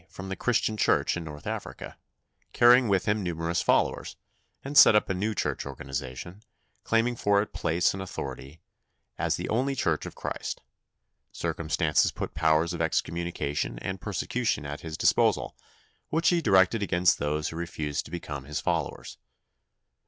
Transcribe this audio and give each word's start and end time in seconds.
from 0.09 0.29
the 0.29 0.35
Christian 0.35 0.77
Church 0.77 1.15
in 1.15 1.23
North 1.23 1.45
Africa, 1.45 1.95
carrying 2.53 2.87
with 2.87 3.05
him 3.05 3.21
numerous 3.21 3.61
followers, 3.61 4.15
and 4.63 4.75
set 4.75 4.95
up 4.95 5.09
a 5.09 5.13
new 5.13 5.35
church 5.35 5.63
organisation, 5.63 6.41
claiming 6.83 7.15
for 7.15 7.39
it 7.39 7.53
place 7.53 7.93
and 7.93 8.01
authority 8.01 8.61
as 9.19 9.35
the 9.35 9.47
only 9.49 9.75
Church 9.75 10.07
of 10.07 10.15
Christ. 10.15 10.61
Circumstances 11.31 12.11
put 12.11 12.33
powers 12.33 12.73
of 12.73 12.81
excommunication 12.81 13.77
and 13.77 14.01
persecution 14.01 14.65
at 14.65 14.81
his 14.81 14.97
disposal, 14.97 15.55
which 16.09 16.29
he 16.29 16.41
directed 16.41 16.81
against 16.81 17.19
those 17.19 17.49
who 17.49 17.55
refused 17.55 18.03
to 18.05 18.09
become 18.09 18.45
his 18.45 18.59
followers. 18.59 19.19